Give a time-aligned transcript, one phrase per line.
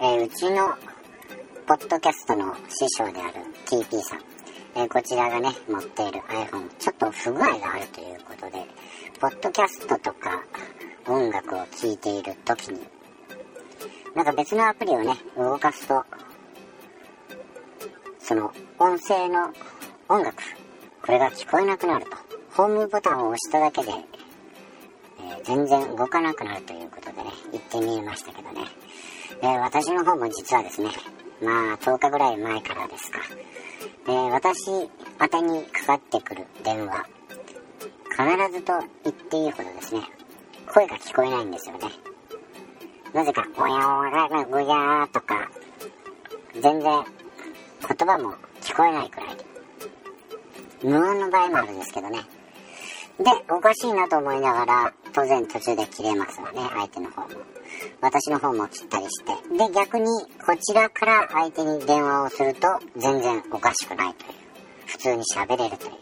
[0.00, 0.74] えうちの
[1.66, 3.32] ポッドキャストの師匠である
[3.66, 4.20] TP さん、
[4.76, 8.64] えー、こちらがね持っている iPhone ちょっと不具合があるということで
[9.20, 10.42] ポッドキャストとか
[11.06, 12.80] 音楽を聴いている時に
[14.14, 16.04] なんか別のアプリをね動かすと
[18.18, 19.52] その音声の
[20.08, 20.42] 音楽
[21.02, 22.10] これが聞こえなくなると
[22.50, 23.90] ホームボタンを押しただけで、
[25.20, 28.66] えー、全然動かなくなるということでね言ってみましたけどね、
[29.40, 30.90] えー、私の方も実はですね
[31.42, 33.20] まあ10日ぐらい前からですか、
[34.08, 34.70] えー、私
[35.20, 37.06] 宛てにかかってくる電話
[38.10, 38.72] 必ずと
[39.04, 40.02] 言っていいほどですね
[40.72, 41.88] 声が聞こえないんですよね。
[43.14, 45.48] なぜか「おやおやぐやー」とか
[46.60, 49.36] 全然言葉も聞こえないくらい。
[50.82, 52.20] 無音の場合もあるんですけどね。
[53.18, 57.28] でおかしいなと思いながら当然途中で切れますわね相手の方も。
[58.00, 59.32] 私の方も切ったりして。
[59.56, 60.06] で逆に
[60.46, 62.60] こちらから相手に電話をすると
[62.96, 64.32] 全然おかしくないという。
[64.86, 65.92] 普通に喋れるという。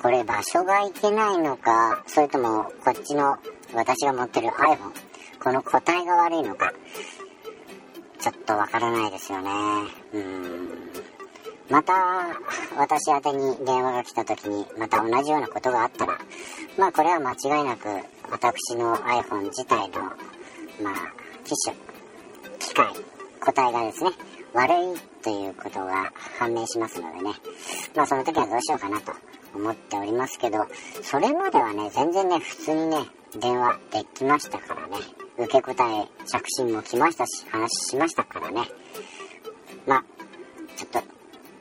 [0.00, 3.36] これ場所がいけないのかそれともこっちの
[3.74, 4.78] 私が持ってる iPhone
[5.42, 6.72] この個体が悪いのか。
[8.20, 9.50] ちょっとわからないですよね。
[10.14, 11.01] うん。
[11.72, 11.94] また
[12.76, 16.18] 私宛に電話が来た時にまた同じようなことがあったら
[16.76, 17.88] まあこれは間違いなく
[18.30, 21.14] 私の iPhone 自体のまあ
[21.44, 21.74] 機種
[22.58, 22.88] 機械
[23.40, 24.10] 個体がですね
[24.52, 27.30] 悪いということが判明しますのでね
[27.96, 29.12] まあその時はどうしようかなと
[29.54, 30.66] 思っておりますけど
[31.02, 32.96] それまではね全然ね普通にね
[33.40, 34.96] 電話できましたからね
[35.38, 38.68] 受け答え着信も来ましたし話しましたからね
[39.86, 40.04] まあ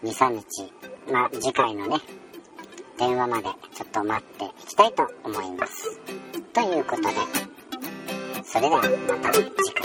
[0.04, 0.72] 23日。
[1.12, 1.98] まあ次回のね
[2.98, 6.00] 電話までちょっと待っていきたいと思います。
[6.54, 7.10] ということで
[8.44, 9.81] それではまた次回。